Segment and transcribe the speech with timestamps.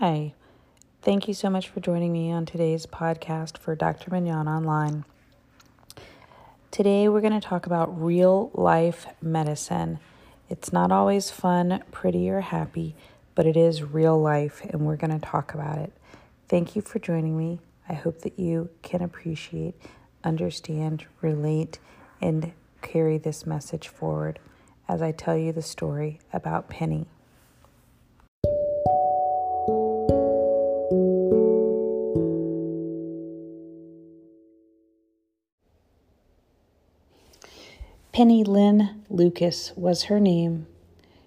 [0.00, 0.32] Hi.
[1.02, 4.10] Thank you so much for joining me on today's podcast for Dr.
[4.10, 5.04] Mignon Online.
[6.70, 9.98] Today, we're going to talk about real life medicine.
[10.48, 12.96] It's not always fun, pretty, or happy,
[13.34, 15.92] but it is real life, and we're going to talk about it.
[16.48, 17.60] Thank you for joining me.
[17.86, 19.74] I hope that you can appreciate,
[20.24, 21.78] understand, relate,
[22.22, 24.38] and carry this message forward
[24.88, 27.06] as I tell you the story about Penny.
[38.20, 40.66] Penny Lynn Lucas was her name.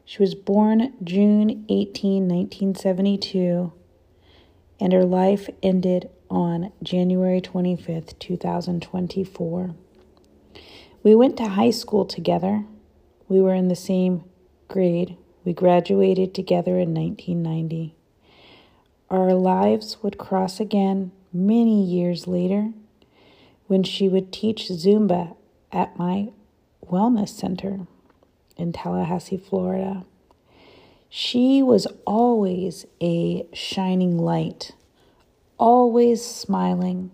[0.05, 3.73] She was born June 18, 1972,
[4.79, 9.73] and her life ended on January 25th, 2024.
[11.01, 12.63] We went to high school together.
[13.27, 14.23] We were in the same
[14.67, 15.17] grade.
[15.43, 17.95] We graduated together in 1990.
[19.09, 22.69] Our lives would cross again many years later
[23.65, 25.35] when she would teach Zumba
[25.71, 26.29] at my
[26.91, 27.87] Wellness Center
[28.57, 30.05] in Tallahassee, Florida.
[31.09, 34.71] She was always a shining light,
[35.57, 37.11] always smiling.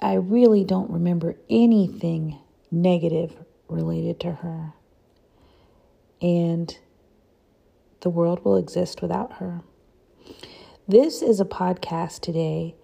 [0.00, 2.38] I really don't remember anything
[2.70, 3.34] negative
[3.68, 4.72] related to her.
[6.20, 6.76] And
[8.00, 9.62] the world will exist without her.
[10.86, 12.74] This is a podcast today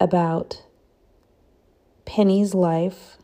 [0.00, 0.64] about
[2.04, 3.16] Penny's life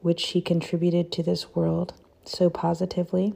[0.00, 3.34] which she contributed to this world so positively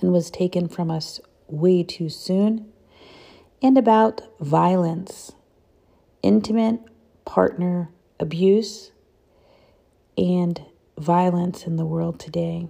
[0.00, 2.66] and was taken from us way too soon,
[3.62, 5.32] and about violence,
[6.22, 6.80] intimate
[7.24, 8.92] partner abuse,
[10.16, 10.62] and
[10.98, 12.68] violence in the world today.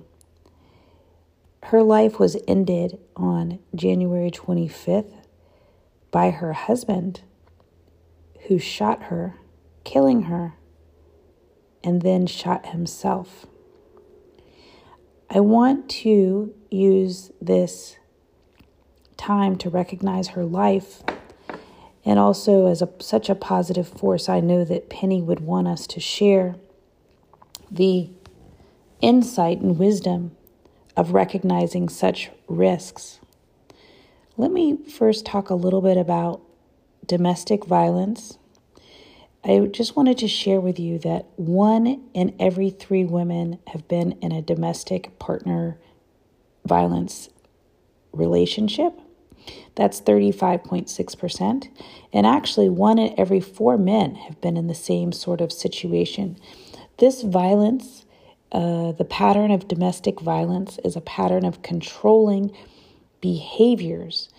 [1.64, 5.14] Her life was ended on January 25th
[6.10, 7.22] by her husband,
[8.48, 9.36] who shot her,
[9.82, 10.54] killing her
[11.84, 13.46] and then shot himself.
[15.30, 17.96] I want to use this
[19.16, 21.02] time to recognize her life
[22.04, 24.28] and also as a, such a positive force.
[24.28, 26.56] I know that Penny would want us to share
[27.70, 28.10] the
[29.00, 30.36] insight and wisdom
[30.96, 33.20] of recognizing such risks.
[34.36, 36.40] Let me first talk a little bit about
[37.06, 38.38] domestic violence
[39.46, 44.12] I just wanted to share with you that one in every three women have been
[44.22, 45.76] in a domestic partner
[46.64, 47.28] violence
[48.12, 48.98] relationship.
[49.74, 51.68] That's 35.6%.
[52.10, 56.38] And actually, one in every four men have been in the same sort of situation.
[56.96, 58.06] This violence,
[58.50, 62.56] uh, the pattern of domestic violence, is a pattern of controlling
[63.20, 64.30] behaviors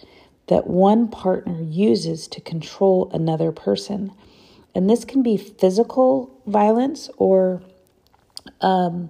[0.47, 4.11] that one partner uses to control another person.
[4.75, 7.63] And this can be physical violence or
[8.61, 9.09] um,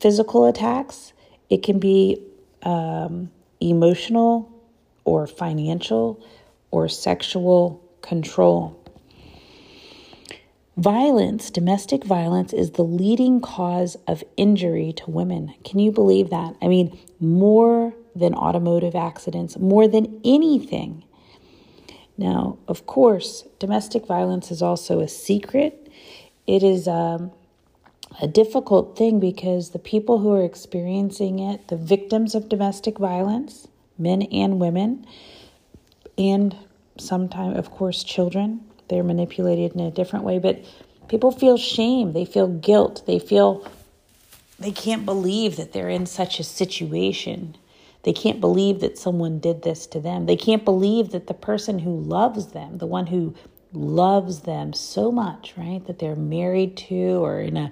[0.00, 1.12] physical attacks,
[1.50, 2.22] it can be
[2.62, 3.30] um,
[3.60, 4.50] emotional
[5.04, 6.24] or financial
[6.70, 8.76] or sexual control.
[10.76, 15.52] Violence, domestic violence, is the leading cause of injury to women.
[15.64, 16.54] Can you believe that?
[16.62, 21.04] I mean, more than automotive accidents, more than anything,
[22.20, 25.90] now, of course, domestic violence is also a secret.
[26.46, 27.32] It is um,
[28.20, 33.68] a difficult thing because the people who are experiencing it, the victims of domestic violence,
[33.96, 35.06] men and women,
[36.18, 36.54] and
[36.98, 40.62] sometimes, of course, children, they're manipulated in a different way, but
[41.08, 43.66] people feel shame, they feel guilt, they feel
[44.58, 47.56] they can't believe that they're in such a situation.
[48.02, 50.26] They can't believe that someone did this to them.
[50.26, 53.34] They can't believe that the person who loves them, the one who
[53.72, 57.70] loves them so much, right, that they're married to or in a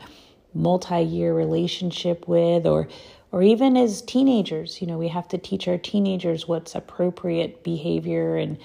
[0.55, 2.89] multi-year relationship with or
[3.31, 8.37] or even as teenagers, you know, we have to teach our teenagers what's appropriate behavior
[8.37, 8.57] and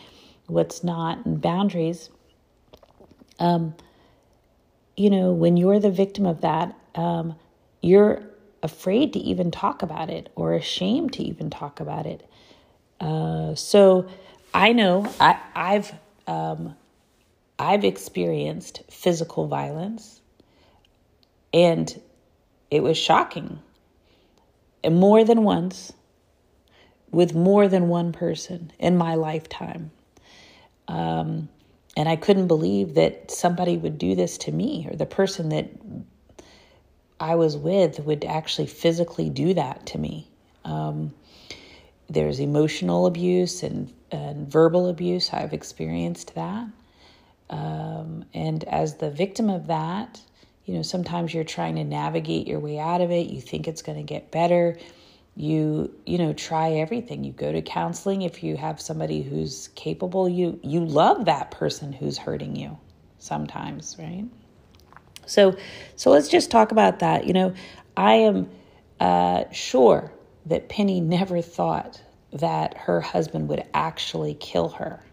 [0.48, 2.10] what's not and boundaries.
[3.40, 3.76] Um,
[4.96, 7.36] you know, when you're the victim of that, um,
[7.82, 8.24] you're
[8.64, 12.28] afraid to even talk about it or ashamed to even talk about it.
[13.00, 14.08] Uh, so
[14.54, 15.94] I know I, I've
[16.26, 16.76] um,
[17.60, 20.22] I've experienced physical violence,
[21.54, 22.02] and
[22.72, 23.60] it was shocking.
[24.84, 25.94] And more than once,
[27.12, 29.92] with more than one person in my lifetime.
[30.88, 31.48] Um,
[31.96, 35.70] and I couldn't believe that somebody would do this to me or the person that
[37.24, 40.28] I was with would actually physically do that to me.
[40.66, 41.14] Um,
[42.10, 45.32] there's emotional abuse and and verbal abuse.
[45.32, 46.68] I've experienced that.
[47.50, 50.22] Um, and as the victim of that,
[50.66, 53.28] you know, sometimes you're trying to navigate your way out of it.
[53.28, 54.78] You think it's going to get better.
[55.36, 57.24] You, you know, try everything.
[57.24, 60.28] You go to counseling if you have somebody who's capable.
[60.28, 62.78] You you love that person who's hurting you
[63.18, 64.26] sometimes, right?
[65.26, 65.56] So
[65.96, 67.26] so let's just talk about that.
[67.28, 67.54] You know,
[67.96, 68.50] I am
[69.00, 70.12] uh, sure
[70.46, 75.04] that Penny never thought that her husband would actually kill her.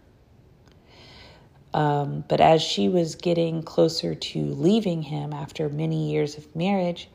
[1.72, 7.08] Um, but as she was getting closer to leaving him after many years of marriage,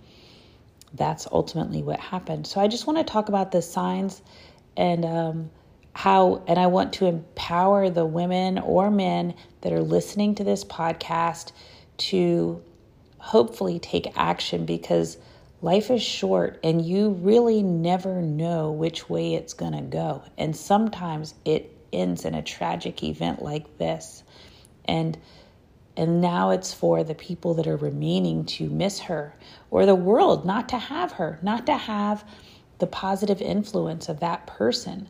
[0.94, 2.48] that's ultimately what happened.
[2.48, 4.22] So I just want to talk about the signs
[4.78, 5.50] and um,
[5.94, 10.64] how, and I want to empower the women or men that are listening to this
[10.64, 11.52] podcast
[11.98, 12.62] to
[13.26, 15.18] hopefully take action because
[15.60, 20.22] life is short and you really never know which way it's going to go.
[20.38, 24.24] And sometimes it ends in a tragic event like this.
[24.86, 25.18] And
[25.98, 29.34] and now it's for the people that are remaining to miss her
[29.72, 32.24] or the world not to have her, not to have
[32.78, 35.10] the positive influence of that person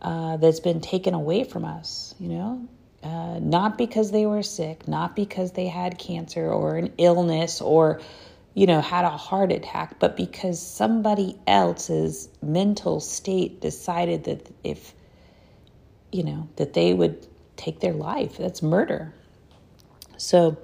[0.00, 2.66] uh, that's been taken away from us, you know?
[3.02, 7.98] Uh, not because they were sick, not because they had cancer or an illness or,
[8.52, 14.92] you know, had a heart attack, but because somebody else's mental state decided that if,
[16.12, 17.26] you know, that they would
[17.56, 18.36] take their life.
[18.36, 19.14] That's murder.
[20.18, 20.58] So,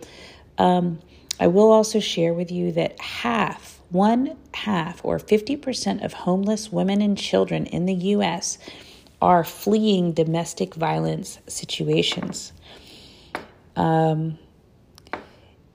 [0.59, 1.01] um,
[1.41, 7.01] I will also share with you that half, one half, or 50% of homeless women
[7.01, 8.59] and children in the U.S
[9.27, 12.53] are fleeing domestic violence situations.
[13.75, 14.39] Um,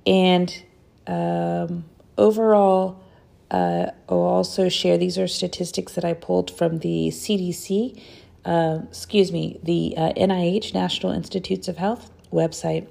[0.08, 0.64] and
[1.06, 1.84] um,
[2.18, 3.04] overall,
[3.52, 8.02] uh, I'll also share these are statistics that I pulled from the CDC,
[8.46, 12.88] uh, excuse me, the uh, NIH, National Institutes of Health website.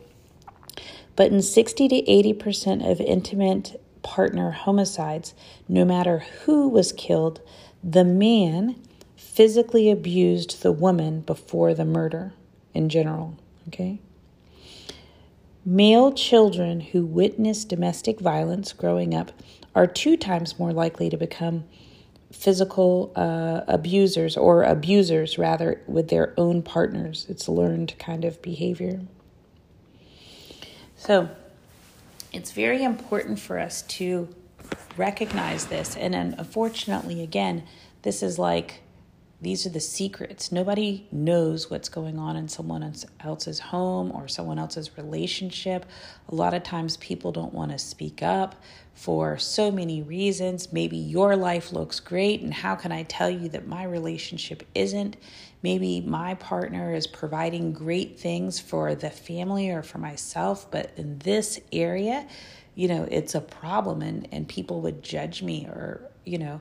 [1.16, 5.32] But in 60 to 80% of intimate partner homicides,
[5.70, 7.40] no matter who was killed,
[7.82, 8.76] the man
[9.20, 12.32] physically abused the woman before the murder
[12.72, 13.36] in general.
[13.68, 14.00] Okay?
[15.64, 19.30] Male children who witness domestic violence growing up
[19.74, 21.64] are two times more likely to become
[22.32, 27.26] physical uh, abusers or abusers rather with their own partners.
[27.28, 29.02] It's learned kind of behavior.
[30.96, 31.28] So
[32.32, 34.34] it's very important for us to
[34.96, 35.94] recognize this.
[35.94, 37.64] And unfortunately, again,
[38.02, 38.80] this is like
[39.42, 40.52] these are the secrets.
[40.52, 45.86] Nobody knows what's going on in someone else's home or someone else's relationship.
[46.28, 48.54] A lot of times people don't want to speak up
[48.92, 50.72] for so many reasons.
[50.74, 55.16] Maybe your life looks great, and how can I tell you that my relationship isn't?
[55.62, 61.18] Maybe my partner is providing great things for the family or for myself, but in
[61.20, 62.26] this area,
[62.74, 66.60] you know, it's a problem and, and people would judge me or, you know,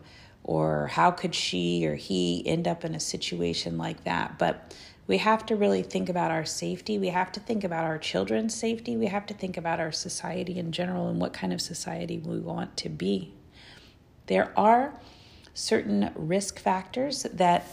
[0.49, 4.39] or how could she or he end up in a situation like that.
[4.39, 4.73] But
[5.05, 6.97] we have to really think about our safety.
[6.97, 8.97] We have to think about our children's safety.
[8.97, 12.39] We have to think about our society in general and what kind of society we
[12.39, 13.31] want to be.
[14.25, 14.99] There are
[15.53, 17.67] certain risk factors that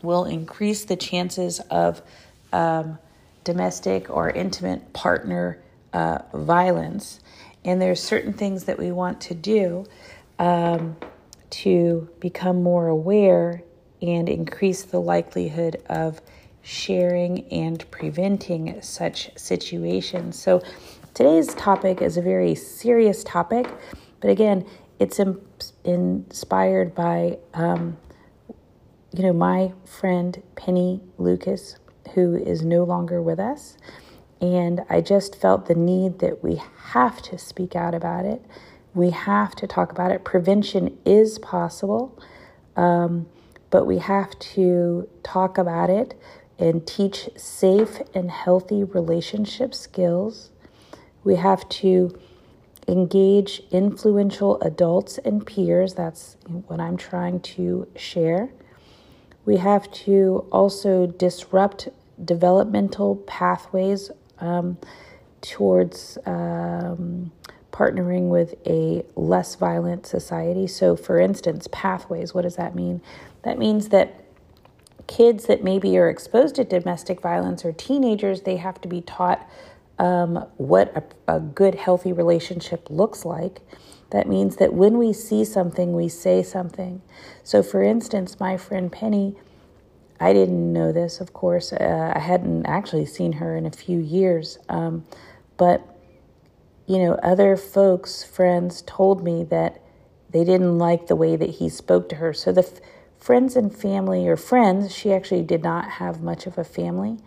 [0.00, 2.00] will increase the chances of
[2.52, 2.96] um,
[3.42, 5.60] domestic or intimate partner
[5.92, 7.18] uh, violence.
[7.64, 9.84] And there's certain things that we want to do
[10.38, 10.96] um,
[11.50, 13.62] to become more aware
[14.02, 16.20] and increase the likelihood of
[16.62, 20.40] sharing and preventing such situations.
[20.40, 20.62] So,
[21.14, 23.66] today's topic is a very serious topic,
[24.20, 24.66] but again,
[24.98, 25.40] it's in,
[25.84, 27.96] inspired by, um,
[29.12, 31.76] you know, my friend Penny Lucas,
[32.14, 33.76] who is no longer with us.
[34.40, 36.60] And I just felt the need that we
[36.92, 38.42] have to speak out about it
[38.94, 40.24] we have to talk about it.
[40.24, 42.18] Prevention is possible,
[42.76, 43.26] um,
[43.70, 46.18] but we have to talk about it
[46.58, 50.50] and teach safe and healthy relationship skills.
[51.22, 52.18] We have to
[52.88, 55.94] engage influential adults and peers.
[55.94, 58.50] That's what I'm trying to share.
[59.44, 61.88] We have to also disrupt
[62.24, 64.78] developmental pathways um,
[65.40, 67.30] towards um,
[67.78, 70.66] partnering with a less violent society.
[70.66, 73.00] So, for instance, pathways, what does that mean?
[73.44, 74.24] That means that
[75.06, 79.48] kids that maybe are exposed to domestic violence or teenagers, they have to be taught
[79.98, 83.60] um, what a, a good, healthy relationship looks like.
[84.10, 87.02] That means that when we see something, we say something.
[87.44, 89.36] So, for instance, my friend Penny,
[90.18, 91.72] I didn't know this, of course.
[91.72, 94.58] Uh, I hadn't actually seen her in a few years.
[94.68, 95.04] Um,
[95.56, 95.97] but,
[96.88, 99.80] you know, other folks, friends, told me that
[100.30, 102.32] they didn't like the way that he spoke to her.
[102.32, 102.80] So the f-
[103.18, 107.18] friends and family, or friends, she actually did not have much of a family.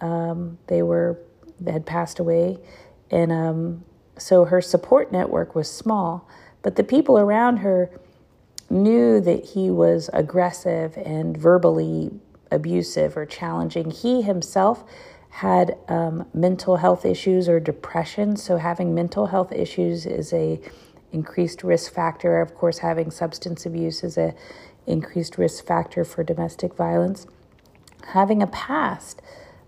[0.00, 1.20] Um, they were,
[1.60, 2.58] they had passed away.
[3.10, 3.84] And um,
[4.18, 6.28] so her support network was small.
[6.62, 7.90] But the people around her,
[8.70, 12.10] knew that he was aggressive and verbally
[12.50, 13.90] abusive or challenging.
[13.90, 14.84] He himself
[15.34, 18.36] had um, mental health issues or depression.
[18.36, 20.60] So having mental health issues is a
[21.12, 22.40] increased risk factor.
[22.40, 24.34] Of course, having substance abuse is a
[24.86, 27.26] increased risk factor for domestic violence.
[28.08, 29.22] Having a past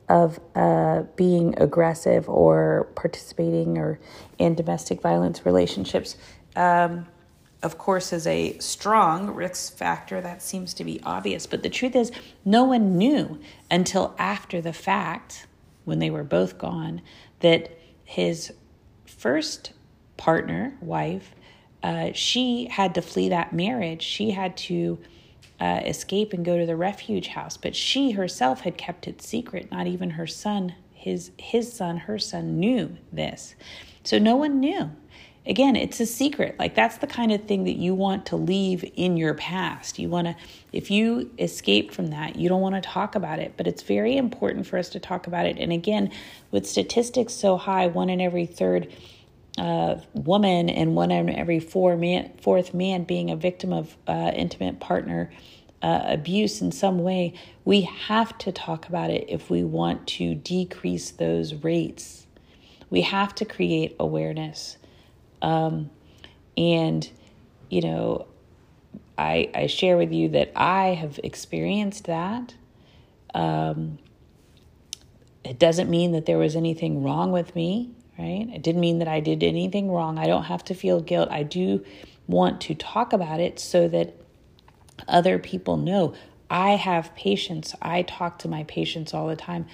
[0.08, 3.98] of uh, being aggressive or participating or
[4.38, 6.16] in domestic violence relationships
[6.54, 7.06] um,
[7.62, 10.20] of course, is a strong risk factor.
[10.20, 11.46] That seems to be obvious.
[11.46, 12.12] But the truth is,
[12.44, 15.45] no one knew until after the fact,
[15.86, 17.00] when they were both gone,
[17.40, 17.70] that
[18.04, 18.52] his
[19.06, 19.72] first
[20.18, 21.34] partner, wife,
[21.82, 24.02] uh, she had to flee that marriage.
[24.02, 24.98] She had to
[25.60, 27.56] uh, escape and go to the refuge house.
[27.56, 29.70] But she herself had kept it secret.
[29.70, 33.54] Not even her son, his his son, her son knew this.
[34.02, 34.90] So no one knew
[35.46, 36.58] again, it's a secret.
[36.58, 39.98] Like that's the kind of thing that you want to leave in your past.
[39.98, 40.36] You want to,
[40.72, 43.54] if you escape from that, you don't want to talk about it.
[43.56, 45.58] But it's very important for us to talk about it.
[45.58, 46.10] And again,
[46.50, 48.92] with statistics so high, one in every third
[49.58, 54.32] uh, woman and one in every four man, fourth man being a victim of uh,
[54.34, 55.30] intimate partner
[55.82, 57.34] uh, abuse in some way,
[57.64, 62.26] we have to talk about it if we want to decrease those rates.
[62.90, 64.76] We have to create awareness.
[65.42, 65.90] Um,
[66.56, 67.08] and,
[67.68, 68.26] you know,
[69.18, 72.54] I, I share with you that I have experienced that.
[73.34, 73.98] Um,
[75.44, 78.48] it doesn't mean that there was anything wrong with me, right?
[78.52, 80.18] It didn't mean that I did anything wrong.
[80.18, 81.28] I don't have to feel guilt.
[81.30, 81.84] I do
[82.26, 84.14] want to talk about it so that
[85.06, 86.14] other people know
[86.50, 87.74] I have patients.
[87.80, 89.66] I talk to my patients all the time.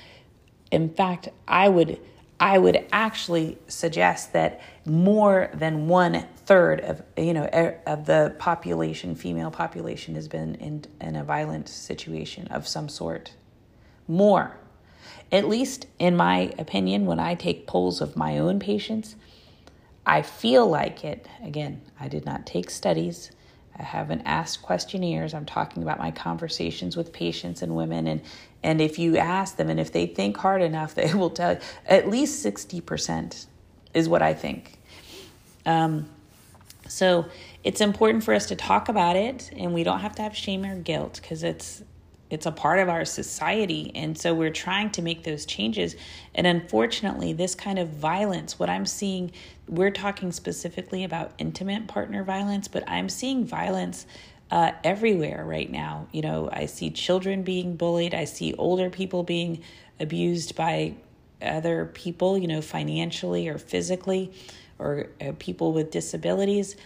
[0.71, 2.01] In fact, I would
[2.43, 8.35] I would actually suggest that more than one third of you know er, of the
[8.41, 13.35] population, female population, has been in in a violent situation of some sort.
[14.09, 14.57] More,
[15.31, 19.15] at least in my opinion, when I take polls of my own patients,
[20.05, 21.29] I feel like it.
[21.45, 23.31] Again, I did not take studies.
[23.79, 25.33] I haven't asked questionnaires.
[25.33, 28.09] I'm talking about my conversations with patients and women.
[28.09, 28.21] And,
[28.63, 31.59] and if you ask them and if they think hard enough, they will tell you
[31.87, 33.47] at least 60%
[33.95, 34.79] is what I think.
[35.67, 36.09] Um,
[36.89, 37.27] so
[37.65, 40.65] it's important for us to talk about it and we don't have to have shame
[40.65, 41.83] or guilt because it's
[42.29, 45.95] it's a part of our society and so we're trying to make those changes
[46.35, 49.31] and unfortunately this kind of violence what i'm seeing
[49.69, 54.07] we're talking specifically about intimate partner violence but i'm seeing violence
[54.53, 56.07] uh, everywhere right now.
[56.13, 58.15] You know i see children being bullied.
[58.15, 59.63] I see older people being
[59.99, 60.95] abused by
[61.41, 64.31] other people you know financially or physically
[64.79, 66.77] or uh, people with disabilities.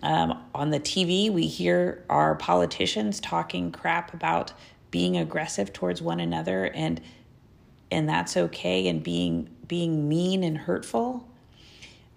[0.00, 4.52] Um, on the TV, we hear our politicians talking crap about
[4.90, 7.00] being aggressive towards one another and
[7.90, 11.26] and that's okay and being being mean and hurtful.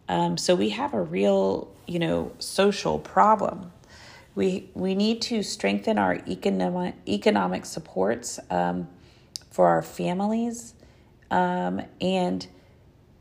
[0.09, 3.71] Um, so we have a real you know social problem
[4.35, 8.87] we we need to strengthen our economic economic supports um,
[9.49, 10.73] for our families
[11.29, 12.47] um, and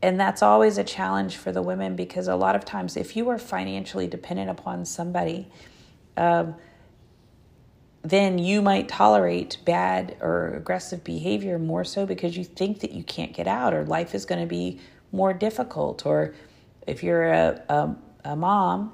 [0.03, 3.29] and that's always a challenge for the women because a lot of times if you
[3.29, 5.47] are financially dependent upon somebody
[6.17, 6.55] um,
[8.03, 13.03] then you might tolerate bad or aggressive behavior more so because you think that you
[13.03, 14.79] can't get out or life is going to be
[15.11, 16.33] more difficult or
[16.87, 18.91] if you're a, a, a, mom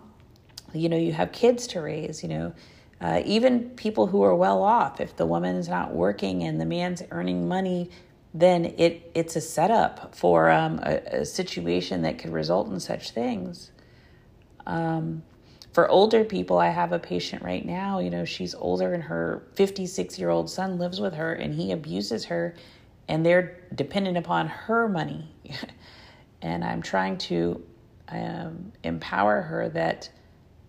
[0.74, 2.54] you know you have kids to raise you know
[3.00, 7.04] uh, even people who are well off if the woman's not working and the man's
[7.12, 7.90] earning money
[8.34, 13.12] then it it's a setup for um, a, a, situation that could result in such
[13.12, 13.72] things
[14.66, 15.24] um,
[15.78, 19.44] for older people, I have a patient right now, you know, she's older and her
[19.54, 22.56] 56 year old son lives with her and he abuses her
[23.08, 25.32] and they're dependent upon her money.
[26.42, 27.64] and I'm trying to
[28.10, 30.10] um, empower her that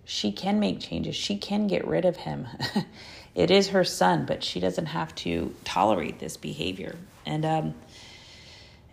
[0.08, 2.48] she can make changes, she can get rid of him.
[3.34, 6.96] it is her son, but she doesn't have to tolerate this behavior.
[7.26, 7.74] And, um,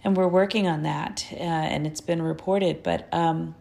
[0.03, 2.84] and we're working on that, uh, and it's been reported.
[2.84, 3.55] But um,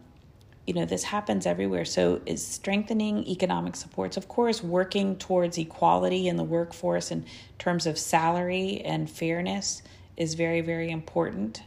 [0.67, 1.85] you know, this happens everywhere.
[1.85, 7.23] So, is strengthening economic supports, of course, working towards equality in the workforce in
[7.57, 9.81] terms of salary and fairness
[10.17, 11.61] is very, very important.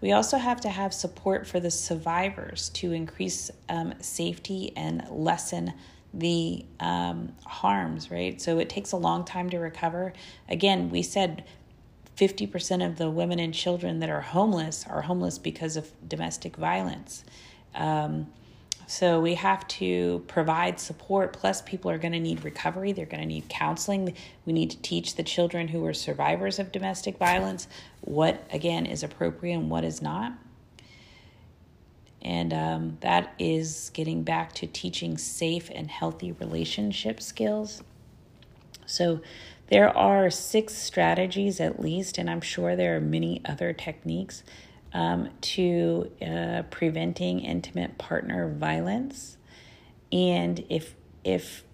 [0.00, 5.74] We also have to have support for the survivors to increase um, safety and lessen
[6.14, 8.40] the um, harms, right?
[8.40, 10.12] So it takes a long time to recover.
[10.48, 11.44] Again, we said
[12.16, 17.24] 50% of the women and children that are homeless are homeless because of domestic violence.
[17.74, 18.28] Um,
[18.88, 21.34] so we have to provide support.
[21.34, 22.92] Plus, people are going to need recovery.
[22.92, 24.14] They're going to need counseling.
[24.46, 27.68] We need to teach the children who are survivors of domestic violence
[28.00, 30.32] what, again, is appropriate and what is not.
[32.22, 37.82] And um, that is getting back to teaching safe and healthy relationship skills.
[38.86, 39.20] So,
[39.66, 44.42] there are six strategies at least, and I'm sure there are many other techniques
[44.92, 49.36] um, to uh, preventing intimate partner violence.
[50.10, 51.64] And if if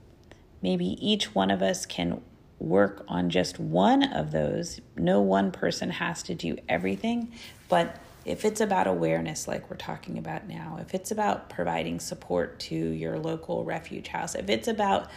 [0.63, 2.21] maybe each one of us can
[2.59, 7.31] work on just one of those, no one person has to do everything,
[7.69, 12.59] but if it's about awareness, like we're talking about now, if it's about providing support
[12.59, 15.11] to your local refuge house, if it's about,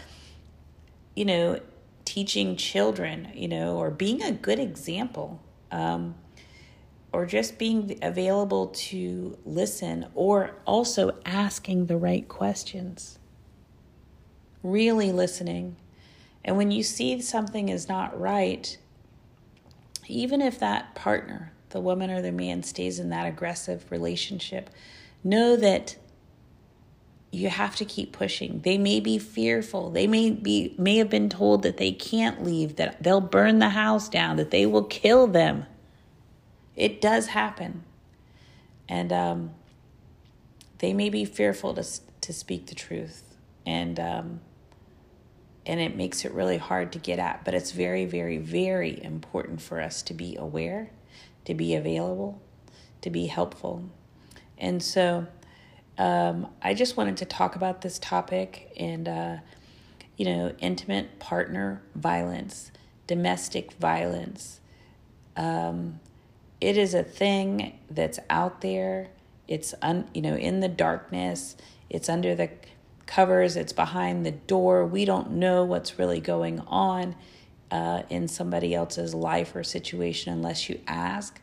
[1.16, 1.60] you know,
[2.04, 6.16] teaching children, you know, or being a good example, um,
[7.12, 13.18] or just being available to listen or also asking the right questions.
[14.64, 15.78] Really listening.
[16.44, 18.78] And when you see something is not right,
[20.08, 24.70] even if that partner, the woman or the man, stays in that aggressive relationship,
[25.24, 25.98] know that
[27.32, 28.62] you have to keep pushing.
[28.62, 29.92] They may be fearful.
[29.92, 33.70] They may be may have been told that they can't leave, that they'll burn the
[33.70, 35.66] house down, that they will kill them.
[36.78, 37.84] It does happen.
[38.88, 39.52] And um,
[40.78, 41.84] they may be fearful to,
[42.22, 43.24] to speak the truth.
[43.66, 44.42] And, um,
[45.66, 47.44] and it makes it really hard to get at.
[47.44, 50.92] But it's very, very, very important for us to be aware,
[51.44, 52.42] to be available,
[53.02, 53.84] to be helpful.
[54.58, 55.28] And so
[55.98, 59.38] um, I just wanted to talk about this topic and, uh,
[60.16, 62.72] you know, intimate partner violence,
[63.08, 64.60] domestic violence,
[65.36, 66.00] um,
[66.60, 69.10] it is a thing that's out there.
[69.48, 71.56] It's un, you know in the darkness.
[71.90, 72.50] It's under the
[73.06, 73.56] covers.
[73.56, 74.86] It's behind the door.
[74.86, 77.16] We don't know what's really going on
[77.72, 81.40] uh, in somebody else's life or situation unless you ask,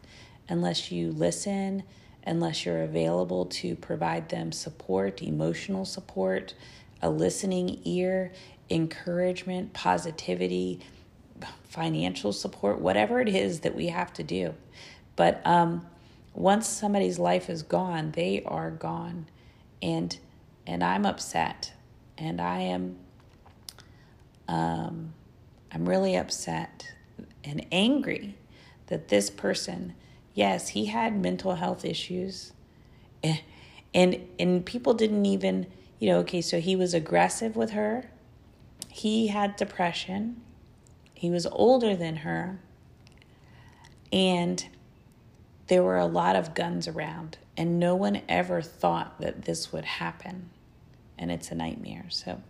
[0.48, 1.83] unless you listen,
[2.27, 6.55] unless you're available to provide them support, emotional support,
[7.03, 8.33] a listening ear,
[8.70, 10.81] encouragement, positivity,
[11.64, 14.55] financial support, whatever it is that we have to do.
[15.16, 15.87] But um,
[16.33, 19.27] once somebody's life is gone, they are gone,
[19.81, 20.18] and
[20.66, 21.72] and I'm upset,
[22.18, 22.96] and I am
[24.48, 25.14] um,
[25.72, 26.92] I'm really upset
[27.42, 28.37] and angry
[28.87, 29.94] that this person,
[30.35, 32.53] yes, he had mental health issues,
[33.22, 33.40] and eh,
[33.94, 35.66] and, and people didn't even
[36.00, 38.11] you know okay, so he was aggressive with her,
[38.88, 40.42] he had depression,
[41.14, 42.59] he was older than her,
[44.12, 44.66] and
[45.66, 49.85] there were a lot of guns around, and no one ever thought that this would
[49.85, 50.50] happen.
[51.18, 52.07] And it's a nightmare.
[52.09, 52.42] So,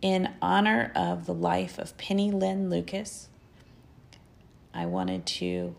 [0.00, 3.28] in honor of the life of Penny Lynn Lucas,
[4.72, 5.74] I wanted to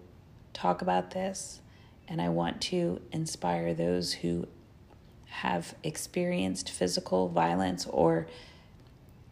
[0.53, 1.61] talk about this,
[2.07, 4.47] and I want to inspire those who
[5.25, 8.27] have experienced physical violence or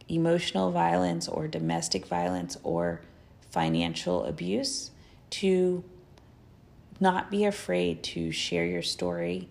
[0.08, 3.02] emotional violence or domestic violence or
[3.52, 4.92] financial abuse
[5.30, 5.84] to
[7.02, 9.50] not be afraid to share your story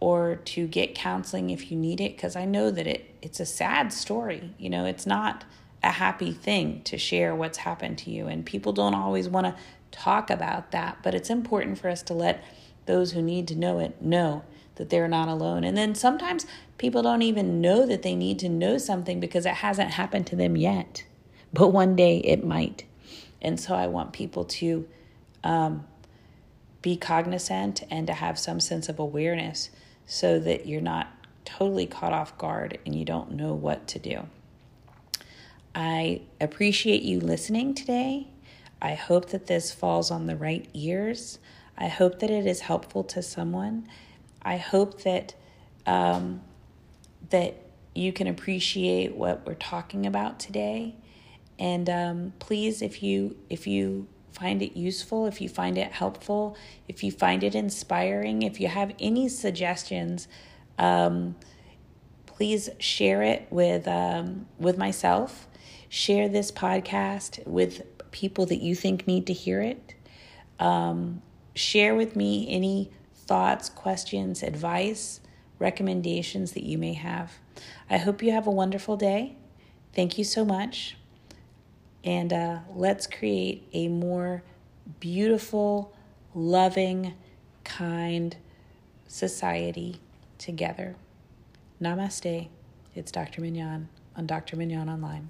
[0.00, 3.46] or to get counseling if you need it because I know that it it's a
[3.46, 4.54] sad story.
[4.58, 5.44] You know, it's not
[5.82, 9.54] a happy thing to share what's happened to you and people don't always want to
[9.90, 12.42] talk about that, but it's important for us to let
[12.86, 14.42] those who need to know it know
[14.76, 15.64] that they're not alone.
[15.64, 16.46] And then sometimes
[16.78, 20.36] people don't even know that they need to know something because it hasn't happened to
[20.36, 21.04] them yet.
[21.52, 22.84] But one day it might.
[23.42, 24.88] And so I want people to
[25.44, 25.86] um,
[26.82, 29.70] be cognizant and to have some sense of awareness
[30.06, 31.08] so that you're not
[31.44, 34.26] totally caught off guard and you don't know what to do.
[35.74, 38.28] I appreciate you listening today.
[38.82, 41.38] I hope that this falls on the right ears.
[41.76, 43.88] I hope that it is helpful to someone.
[44.42, 45.34] I hope that
[45.86, 46.40] um,
[47.30, 47.56] that
[47.94, 50.94] you can appreciate what we're talking about today.
[51.58, 56.56] And um, please, if you if you find it useful, if you find it helpful,
[56.88, 60.28] if you find it inspiring, if you have any suggestions,
[60.78, 61.36] um,
[62.26, 65.46] please share it with um, with myself.
[65.88, 69.94] Share this podcast with people that you think need to hear it.
[70.58, 71.22] Um,
[71.54, 75.20] share with me any thoughts, questions, advice,
[75.58, 77.32] recommendations that you may have.
[77.88, 79.36] I hope you have a wonderful day.
[79.94, 80.96] Thank you so much.
[82.04, 84.42] And uh, let's create a more
[85.00, 85.94] beautiful,
[86.34, 87.14] loving,
[87.64, 88.36] kind
[89.06, 90.00] society
[90.38, 90.96] together.
[91.80, 92.48] Namaste.
[92.94, 93.40] It's Dr.
[93.40, 94.56] Mignon on Dr.
[94.56, 95.28] Mignon Online.